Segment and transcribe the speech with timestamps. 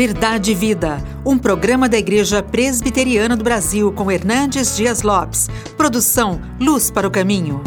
[0.00, 5.50] Verdade e Vida, um programa da Igreja Presbiteriana do Brasil com Hernandes Dias Lopes.
[5.76, 7.60] Produção Luz para o Caminho.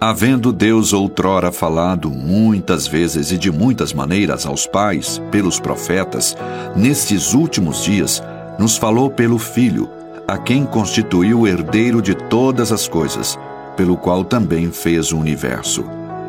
[0.00, 6.36] Havendo Deus outrora falado muitas vezes e de muitas maneiras aos pais, pelos profetas,
[6.74, 8.20] nestes últimos dias,
[8.58, 9.88] nos falou pelo Filho,
[10.26, 13.38] a quem constituiu o herdeiro de todas as coisas,
[13.76, 15.84] pelo qual também fez o universo.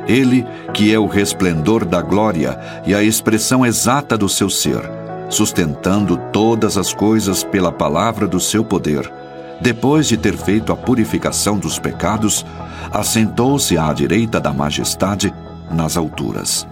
[0.07, 4.81] Ele, que é o resplendor da glória e a expressão exata do seu ser,
[5.29, 9.12] sustentando todas as coisas pela palavra do seu poder,
[9.59, 12.45] depois de ter feito a purificação dos pecados,
[12.91, 15.34] assentou-se à direita da majestade
[15.70, 16.65] nas alturas.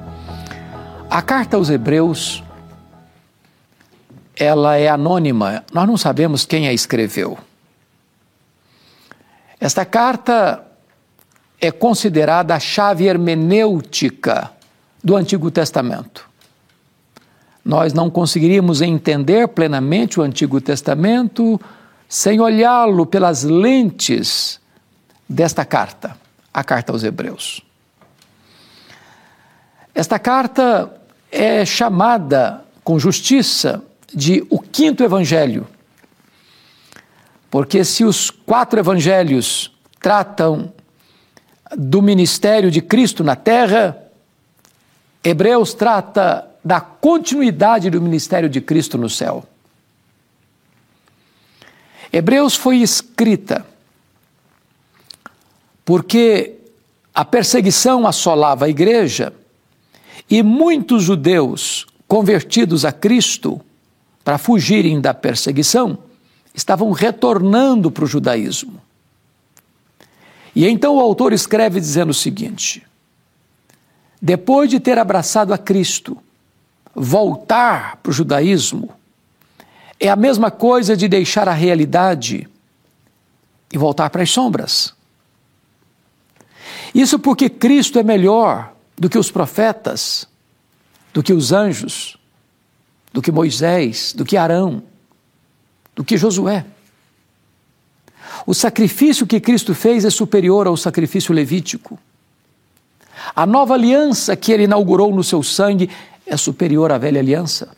[1.09, 2.43] A carta aos Hebreus
[4.35, 7.37] ela é anônima, nós não sabemos quem a escreveu.
[9.59, 10.64] Esta carta
[11.59, 14.51] é considerada a chave hermenêutica
[15.03, 16.29] do Antigo Testamento.
[17.63, 21.59] Nós não conseguiríamos entender plenamente o Antigo Testamento
[22.07, 24.59] sem olhá-lo pelas lentes
[25.27, 26.15] desta carta,
[26.53, 27.61] a carta aos Hebreus.
[29.93, 30.93] Esta carta
[31.31, 33.81] é chamada com justiça
[34.13, 35.67] de o quinto evangelho.
[37.49, 40.73] Porque se os quatro evangelhos tratam
[41.77, 43.97] do ministério de Cristo na terra,
[45.23, 49.45] Hebreus trata da continuidade do ministério de Cristo no céu.
[52.11, 53.65] Hebreus foi escrita
[55.83, 56.55] porque
[57.13, 59.33] a perseguição assolava a igreja
[60.29, 63.61] e muitos judeus convertidos a Cristo
[64.23, 65.97] para fugirem da perseguição
[66.53, 68.81] estavam retornando para o judaísmo.
[70.55, 72.85] E então o autor escreve dizendo o seguinte:
[74.21, 76.17] depois de ter abraçado a Cristo,
[76.95, 78.89] voltar para o judaísmo
[79.99, 82.47] é a mesma coisa de deixar a realidade
[83.71, 84.93] e voltar para as sombras.
[86.93, 90.27] Isso porque Cristo é melhor do que os profetas,
[91.13, 92.17] do que os anjos,
[93.11, 94.83] do que Moisés, do que Arão,
[95.93, 96.65] do que Josué.
[98.45, 101.97] O sacrifício que Cristo fez é superior ao sacrifício levítico.
[103.35, 105.89] A nova aliança que ele inaugurou no seu sangue
[106.25, 107.75] é superior à velha aliança.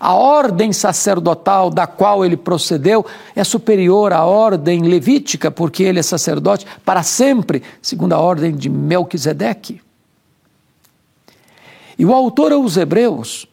[0.00, 3.04] A ordem sacerdotal da qual ele procedeu
[3.36, 8.68] é superior à ordem levítica, porque ele é sacerdote para sempre, segundo a ordem de
[8.68, 9.80] Melquisedeque.
[11.98, 13.46] E o autor aos Hebreus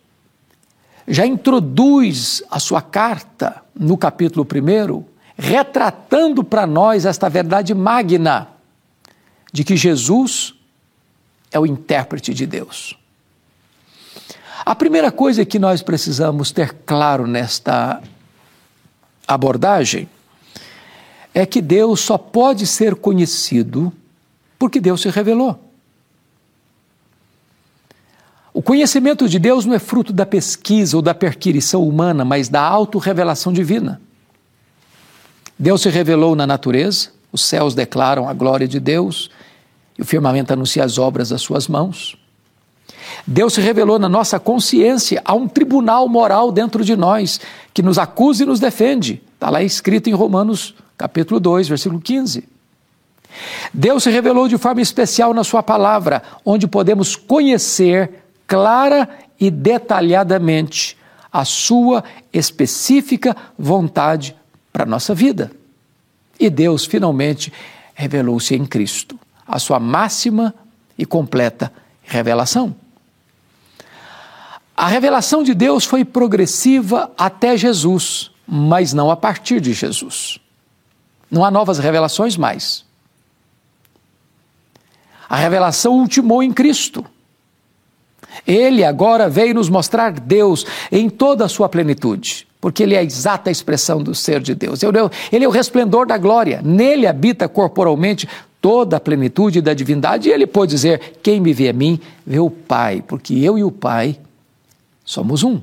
[1.08, 5.04] já introduz a sua carta no capítulo 1,
[5.40, 8.50] retratando para nós esta verdade magna
[9.54, 10.54] de que Jesus
[11.50, 12.98] é o intérprete de Deus.
[14.66, 18.04] A primeira coisa que nós precisamos ter claro nesta
[19.26, 20.10] abordagem
[21.34, 23.94] é que Deus só pode ser conhecido
[24.60, 25.58] porque Deus se revelou.
[28.54, 32.62] O conhecimento de Deus não é fruto da pesquisa ou da perquirição humana, mas da
[32.62, 34.02] autorrevelação divina.
[35.60, 39.30] Deus se revelou na natureza, os céus declaram a glória de Deus
[39.98, 42.18] e o firmamento anuncia as obras das suas mãos.
[43.28, 47.42] Deus se revelou na nossa consciência, há um tribunal moral dentro de nós
[47.74, 49.22] que nos acusa e nos defende.
[49.34, 52.48] Está lá escrito em Romanos capítulo 2, versículo 15.
[53.74, 60.98] Deus se revelou de forma especial na Sua palavra, onde podemos conhecer clara e detalhadamente
[61.32, 64.39] a Sua específica vontade
[64.80, 65.52] para a nossa vida.
[66.40, 67.52] E Deus finalmente
[67.94, 70.56] revelou-se em Cristo, a Sua máxima
[70.98, 71.70] e completa
[72.02, 72.74] revelação.
[74.78, 80.40] A revelação de Deus foi progressiva até Jesus, mas não a partir de Jesus.
[81.30, 82.86] Não há novas revelações mais.
[85.28, 87.06] A revelação ultimou em Cristo.
[88.48, 93.04] Ele agora veio nos mostrar Deus em toda a sua plenitude, porque Ele é a
[93.04, 94.82] exata expressão do ser de Deus.
[95.32, 98.28] Ele é o resplendor da glória, nele habita corporalmente
[98.62, 102.40] toda a plenitude da divindade, e Ele pode dizer: Quem me vê a mim, vê
[102.40, 104.18] o Pai, porque eu e o Pai
[105.10, 105.60] Somos um.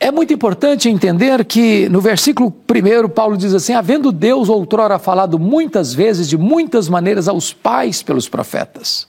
[0.00, 5.38] É muito importante entender que no versículo 1, Paulo diz assim: Havendo Deus outrora falado
[5.38, 9.06] muitas vezes, de muitas maneiras, aos pais pelos profetas.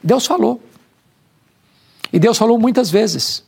[0.00, 0.62] Deus falou.
[2.12, 3.42] E Deus falou muitas vezes.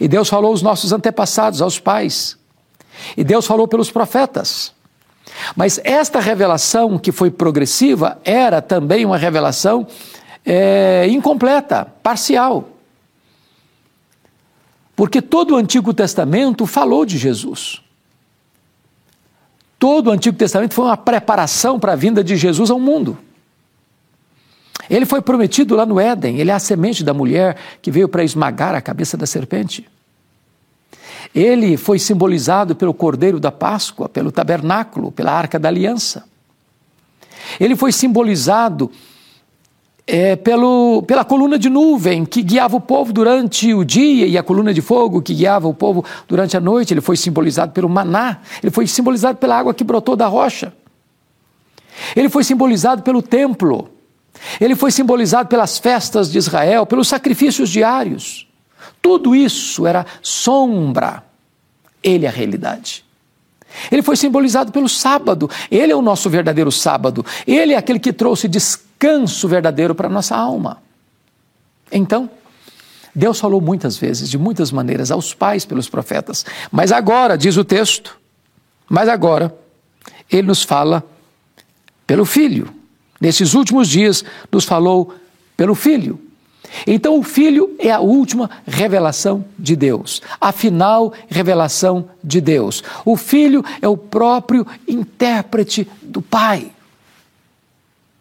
[0.00, 2.36] E Deus falou aos nossos antepassados, aos pais.
[3.16, 4.72] E Deus falou pelos profetas.
[5.56, 9.86] Mas esta revelação, que foi progressiva, era também uma revelação
[10.44, 12.68] é, incompleta, parcial.
[14.94, 17.80] Porque todo o Antigo Testamento falou de Jesus.
[19.78, 23.18] Todo o Antigo Testamento foi uma preparação para a vinda de Jesus ao mundo.
[24.90, 28.24] Ele foi prometido lá no Éden, ele é a semente da mulher que veio para
[28.24, 29.86] esmagar a cabeça da serpente.
[31.34, 36.24] Ele foi simbolizado pelo Cordeiro da Páscoa, pelo tabernáculo, pela Arca da Aliança.
[37.58, 38.90] Ele foi simbolizado
[40.06, 44.42] é, pelo, pela coluna de nuvem que guiava o povo durante o dia e a
[44.42, 46.92] coluna de fogo que guiava o povo durante a noite.
[46.92, 50.72] Ele foi simbolizado pelo maná, ele foi simbolizado pela água que brotou da rocha.
[52.16, 53.88] Ele foi simbolizado pelo templo,
[54.60, 58.48] ele foi simbolizado pelas festas de Israel, pelos sacrifícios diários.
[59.00, 61.24] Tudo isso era sombra,
[62.02, 63.04] ele é a realidade.
[63.90, 68.12] Ele foi simbolizado pelo sábado, ele é o nosso verdadeiro sábado, ele é aquele que
[68.12, 70.82] trouxe descanso verdadeiro para a nossa alma.
[71.90, 72.28] Então,
[73.14, 77.64] Deus falou muitas vezes, de muitas maneiras, aos pais pelos profetas, mas agora, diz o
[77.64, 78.18] texto,
[78.88, 79.54] mas agora,
[80.30, 81.04] ele nos fala
[82.06, 82.81] pelo Filho.
[83.22, 85.14] Nesses últimos dias, nos falou
[85.56, 86.20] pelo Filho.
[86.84, 92.82] Então, o Filho é a última revelação de Deus, a final revelação de Deus.
[93.04, 96.72] O Filho é o próprio intérprete do Pai.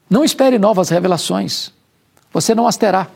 [0.07, 1.71] Não espere novas revelações,
[2.31, 3.07] você não as terá.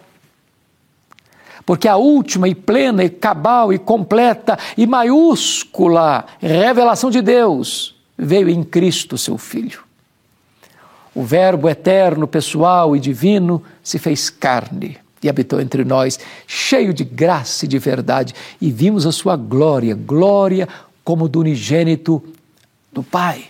[1.68, 8.50] Porque a última e plena e cabal e completa e maiúscula revelação de Deus veio
[8.50, 9.85] em Cristo, seu Filho.
[11.16, 17.04] O Verbo eterno, pessoal e divino se fez carne e habitou entre nós, cheio de
[17.04, 20.68] graça e de verdade, e vimos a sua glória, glória
[21.04, 22.22] como do unigênito
[22.92, 23.46] do Pai.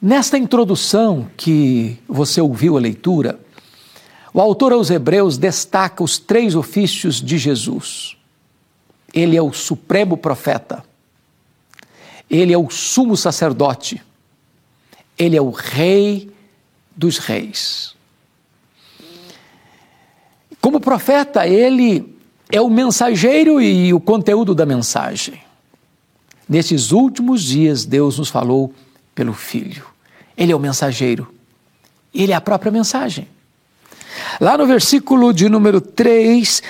[0.00, 3.40] Nesta introdução que você ouviu a leitura,
[4.32, 8.16] o autor aos Hebreus destaca os três ofícios de Jesus.
[9.14, 10.84] Ele é o supremo profeta,
[12.28, 14.02] ele é o sumo sacerdote,
[15.18, 16.30] ele é o rei
[16.94, 17.94] dos reis.
[20.60, 22.16] Como profeta, ele
[22.50, 25.40] é o mensageiro e o conteúdo da mensagem.
[26.48, 28.72] Nesses últimos dias, Deus nos falou
[29.14, 29.84] pelo Filho.
[30.36, 31.32] Ele é o mensageiro.
[32.14, 33.28] Ele é a própria mensagem.
[34.40, 36.62] Lá no versículo de número 3,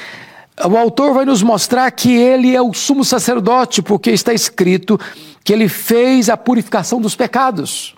[0.64, 4.98] o autor vai nos mostrar que ele é o sumo sacerdote, porque está escrito
[5.44, 7.95] que ele fez a purificação dos pecados.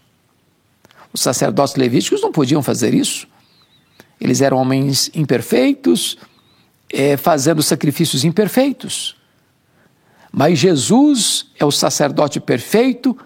[1.12, 3.26] Os sacerdotes levíticos não podiam fazer isso.
[4.20, 6.18] Eles eram homens imperfeitos,
[6.92, 9.16] é, fazendo sacrifícios imperfeitos.
[10.32, 13.16] Mas Jesus é o sacerdote perfeito,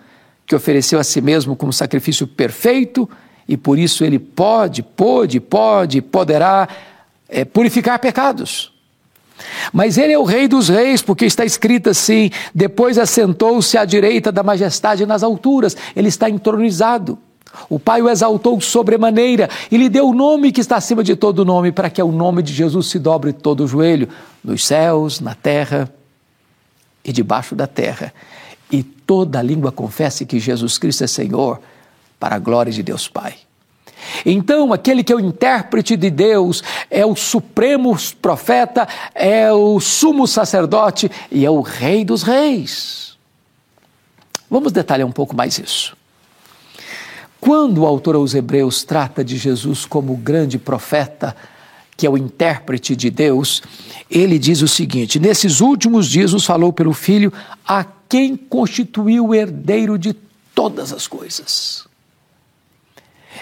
[0.47, 3.09] que ofereceu a si mesmo como sacrifício perfeito,
[3.49, 6.69] e por isso ele pode, pode, pode, poderá
[7.29, 8.73] é, purificar pecados.
[9.73, 14.31] Mas ele é o Rei dos Reis, porque está escrito assim: depois assentou-se à direita
[14.31, 17.19] da majestade nas alturas, ele está entronizado.
[17.69, 21.45] O Pai o exaltou sobremaneira e lhe deu o nome que está acima de todo
[21.45, 24.09] nome, para que ao nome de Jesus se dobre todo o joelho,
[24.43, 25.93] nos céus, na terra
[27.05, 28.13] e debaixo da terra.
[28.71, 31.61] E toda língua confesse que Jesus Cristo é Senhor,
[32.19, 33.35] para a glória de Deus Pai.
[34.25, 40.27] Então, aquele que é o intérprete de Deus, é o supremo profeta, é o sumo
[40.27, 43.17] sacerdote e é o rei dos reis.
[44.51, 45.97] Vamos detalhar um pouco mais isso.
[47.43, 51.35] Quando o autor aos Hebreus trata de Jesus como o grande profeta,
[51.97, 53.61] que é o intérprete de Deus,
[54.09, 57.33] ele diz o seguinte: Nesses últimos dias nos falou pelo Filho,
[57.67, 60.13] a quem constituiu o herdeiro de
[60.55, 61.85] todas as coisas.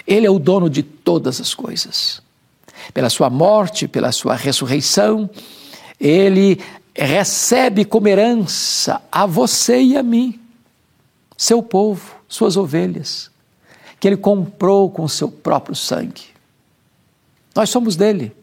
[0.07, 2.23] Ele é o dono de todas as coisas.
[2.95, 5.29] Pela sua morte, pela sua ressurreição,
[5.99, 6.59] ele
[6.95, 10.39] recebe como herança a você e a mim,
[11.37, 13.29] seu povo, suas ovelhas
[14.01, 16.23] que ele comprou com seu próprio sangue.
[17.53, 18.35] Nós somos dele,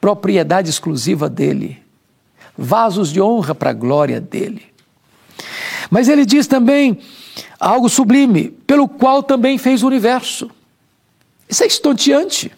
[0.00, 1.80] propriedade exclusiva dele,
[2.58, 4.66] vasos de honra para a glória dele.
[5.88, 6.98] Mas ele diz também
[7.60, 10.50] algo sublime, pelo qual também fez o universo.
[11.48, 12.50] Isso é estonteante.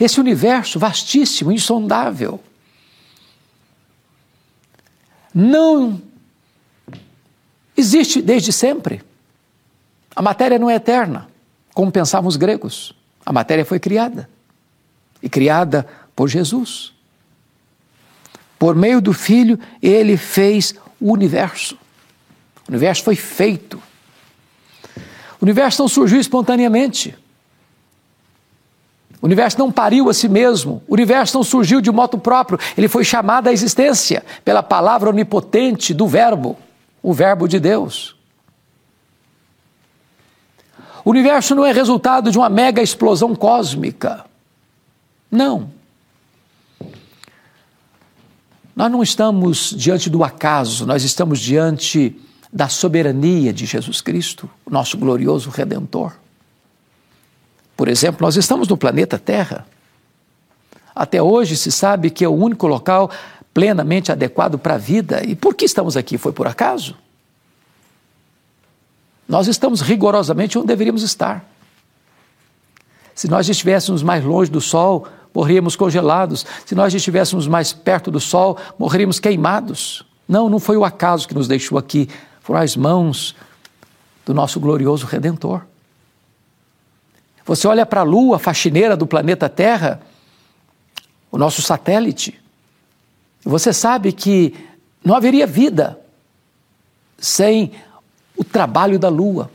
[0.00, 2.40] Esse universo vastíssimo, insondável,
[5.32, 6.02] não
[7.76, 9.11] existe desde sempre.
[10.14, 11.28] A matéria não é eterna,
[11.74, 12.94] como pensavam os gregos.
[13.24, 14.28] A matéria foi criada
[15.22, 16.92] e criada por Jesus.
[18.58, 21.76] Por meio do Filho, ele fez o universo.
[22.68, 23.82] O universo foi feito.
[25.40, 27.16] O universo não surgiu espontaneamente.
[29.20, 32.88] O universo não pariu a si mesmo, o universo não surgiu de moto próprio, ele
[32.88, 36.58] foi chamado à existência pela palavra onipotente do Verbo,
[37.00, 38.16] o Verbo de Deus.
[41.04, 44.24] O universo não é resultado de uma mega explosão cósmica.
[45.30, 45.70] Não.
[48.74, 52.18] Nós não estamos diante do acaso, nós estamos diante
[52.52, 56.12] da soberania de Jesus Cristo, nosso glorioso Redentor.
[57.76, 59.66] Por exemplo, nós estamos no planeta Terra.
[60.94, 63.10] Até hoje se sabe que é o único local
[63.52, 65.22] plenamente adequado para a vida.
[65.24, 66.16] E por que estamos aqui?
[66.16, 66.96] Foi por acaso?
[69.32, 71.42] Nós estamos rigorosamente onde deveríamos estar.
[73.14, 76.44] Se nós estivéssemos mais longe do Sol, morreríamos congelados.
[76.66, 80.04] Se nós estivéssemos mais perto do Sol, morreríamos queimados.
[80.28, 82.10] Não, não foi o acaso que nos deixou aqui,
[82.42, 83.34] foram as mãos
[84.26, 85.62] do nosso glorioso Redentor.
[87.46, 90.02] Você olha para a Lua, faxineira do planeta Terra,
[91.30, 92.38] o nosso satélite,
[93.42, 94.54] você sabe que
[95.02, 95.98] não haveria vida
[97.16, 97.72] sem
[98.36, 99.50] o trabalho da Lua.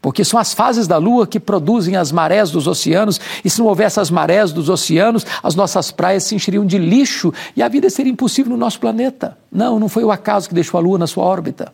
[0.00, 3.66] Porque são as fases da Lua que produzem as marés dos oceanos, e se não
[3.66, 7.88] houvesse as marés dos oceanos, as nossas praias se encheriam de lixo e a vida
[7.88, 9.38] seria impossível no nosso planeta.
[9.50, 11.72] Não, não foi o acaso que deixou a Lua na sua órbita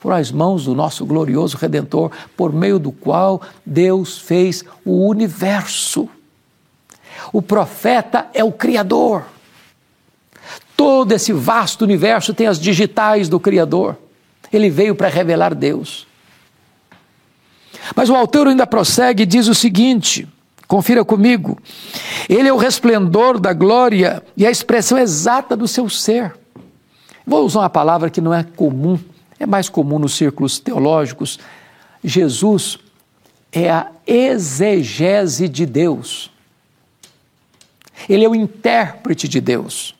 [0.00, 6.08] por as mãos do nosso glorioso Redentor, por meio do qual Deus fez o universo.
[7.32, 9.24] O profeta é o Criador.
[10.76, 13.96] Todo esse vasto universo tem as digitais do Criador.
[14.52, 16.06] Ele veio para revelar Deus.
[17.94, 20.28] Mas o autor ainda prossegue e diz o seguinte:
[20.66, 21.58] confira comigo.
[22.28, 26.34] Ele é o resplendor da glória e a expressão exata do seu ser.
[27.26, 28.98] Vou usar uma palavra que não é comum
[29.38, 31.38] é mais comum nos círculos teológicos,
[32.02, 32.78] Jesus
[33.52, 36.30] é a exegese de Deus.
[38.08, 39.94] Ele é o intérprete de Deus.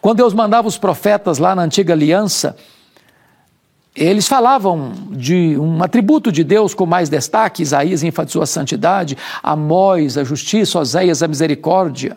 [0.00, 2.56] Quando Deus mandava os profetas lá na antiga aliança,
[3.94, 10.16] eles falavam de um atributo de Deus com mais destaque, Isaías enfatizou a santidade, Amós
[10.16, 12.16] a justiça, Oséias a misericórdia.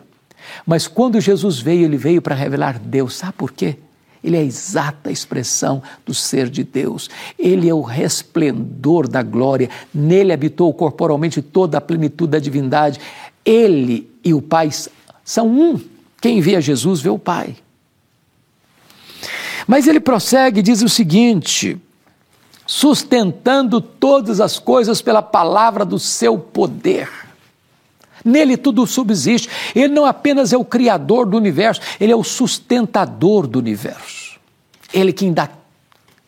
[0.64, 3.16] Mas quando Jesus veio, ele veio para revelar Deus.
[3.16, 3.76] Sabe por quê?
[4.24, 7.10] Ele é a exata expressão do ser de Deus.
[7.38, 9.68] Ele é o resplendor da glória.
[9.94, 12.98] Nele habitou corporalmente toda a plenitude da divindade.
[13.44, 14.70] Ele e o Pai
[15.24, 15.80] são um.
[16.20, 17.54] Quem vê a Jesus vê o Pai.
[19.66, 21.80] Mas ele prossegue e diz o seguinte:
[22.66, 27.08] sustentando todas as coisas pela palavra do seu poder.
[28.24, 29.48] Nele tudo subsiste.
[29.74, 34.38] Ele não apenas é o criador do universo, ele é o sustentador do universo.
[34.92, 35.48] Ele quem dá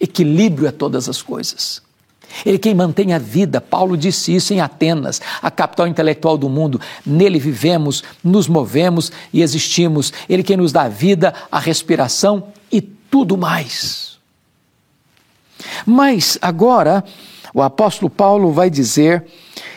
[0.00, 1.82] equilíbrio a todas as coisas.
[2.44, 3.60] Ele quem mantém a vida.
[3.60, 6.80] Paulo disse isso em Atenas, a capital intelectual do mundo.
[7.04, 10.12] Nele vivemos, nos movemos e existimos.
[10.28, 12.80] Ele quem nos dá a vida, a respiração e
[13.10, 14.18] tudo mais.
[15.84, 17.04] Mas agora,
[17.52, 19.24] o apóstolo Paulo vai dizer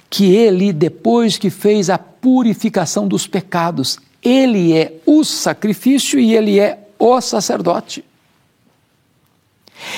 [0.09, 6.59] que ele, depois que fez a purificação dos pecados, ele é o sacrifício e ele
[6.59, 8.03] é o sacerdote.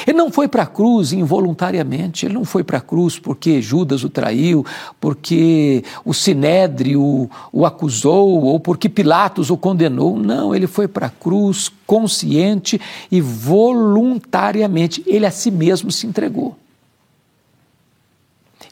[0.08, 4.04] Ele não foi para a cruz involuntariamente, ele não foi para a cruz porque Judas
[4.04, 4.66] o traiu,
[5.00, 10.18] porque o Sinédrio o acusou ou porque Pilatos o condenou.
[10.18, 12.80] Não, ele foi para a cruz consciente
[13.12, 15.04] e voluntariamente.
[15.06, 16.58] Ele a si mesmo se entregou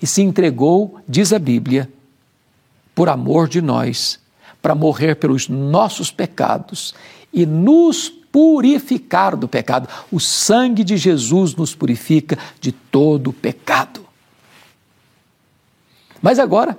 [0.01, 1.87] e se entregou, diz a Bíblia,
[2.95, 4.19] por amor de nós,
[4.61, 6.93] para morrer pelos nossos pecados
[7.31, 9.87] e nos purificar do pecado.
[10.11, 14.01] O sangue de Jesus nos purifica de todo pecado.
[16.21, 16.77] Mas agora,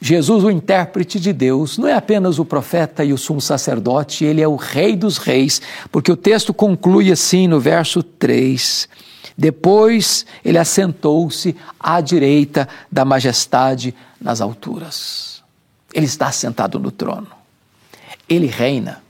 [0.00, 4.40] Jesus, o intérprete de Deus, não é apenas o profeta e o sumo sacerdote, ele
[4.40, 5.60] é o rei dos reis,
[5.90, 8.88] porque o texto conclui assim no verso 3.
[9.36, 15.42] Depois ele assentou-se à direita da majestade nas alturas.
[15.92, 17.28] Ele está sentado no trono.
[18.28, 19.02] Ele reina.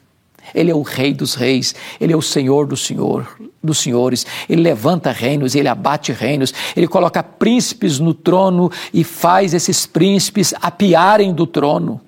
[0.55, 3.27] Ele é o rei dos reis, ele é o senhor do senhor,
[3.63, 4.27] dos senhores.
[4.49, 10.55] Ele levanta reinos, ele abate reinos, ele coloca príncipes no trono e faz esses príncipes
[10.61, 12.01] apiarem do trono.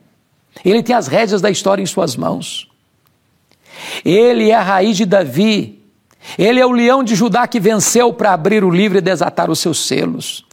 [0.65, 2.69] Ele tem as rédeas da história em suas mãos.
[4.05, 5.81] Ele é a raiz de Davi,
[6.39, 9.59] ele é o leão de Judá que venceu para abrir o livro e desatar os
[9.59, 10.45] seus selos.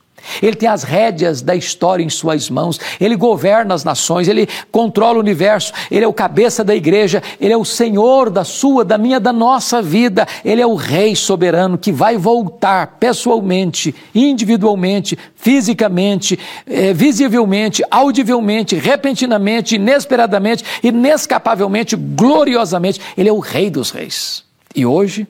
[0.41, 5.17] Ele tem as rédeas da história em suas mãos, ele governa as nações, ele controla
[5.17, 8.97] o universo, ele é o cabeça da igreja, ele é o Senhor da sua, da
[8.97, 16.39] minha, da nossa vida, ele é o Rei soberano que vai voltar pessoalmente, individualmente, fisicamente,
[16.65, 22.99] eh, visivelmente, audivelmente, repentinamente, inesperadamente, inescapavelmente, gloriosamente.
[23.17, 24.43] Ele é o Rei dos Reis.
[24.75, 25.27] E hoje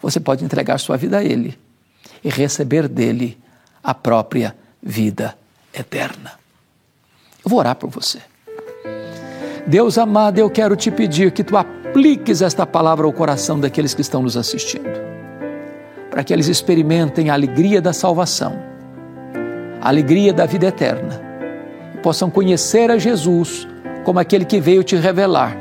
[0.00, 1.58] você pode entregar sua vida a Ele
[2.24, 3.36] e receber dele
[3.82, 5.36] a própria vida
[5.72, 6.32] eterna.
[7.44, 8.18] Eu vou orar por você.
[9.66, 14.00] Deus amado, eu quero te pedir que tu apliques esta palavra ao coração daqueles que
[14.00, 14.88] estão nos assistindo,
[16.10, 18.58] para que eles experimentem a alegria da salvação,
[19.80, 21.20] a alegria da vida eterna,
[21.94, 23.68] e possam conhecer a Jesus
[24.04, 25.54] como aquele que veio te revelar,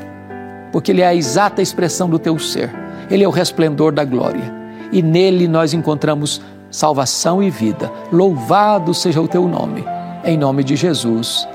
[0.72, 2.72] porque Ele é a exata expressão do teu ser,
[3.12, 4.54] Ele é o resplendor da glória,
[4.90, 7.92] e nele nós encontramos salvação e vida.
[8.12, 9.84] Louvado seja o teu nome.
[10.24, 11.48] Em nome de Jesus.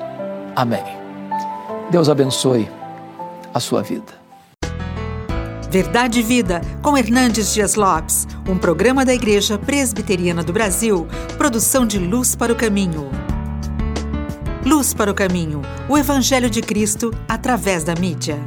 [0.57, 0.85] Amém.
[1.91, 2.69] Deus abençoe
[3.53, 4.23] a sua vida.
[5.71, 11.07] Verdade e Vida, com Hernandes Dias Lopes, um programa da Igreja Presbiteriana do Brasil,
[11.39, 13.11] produção de Luz para o Caminho.
[14.67, 18.39] Luz para o Caminho, o Evangelho de Cristo através da mídia.